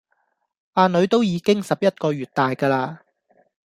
[0.73, 3.03] 呀囡都已經十一個月大架啦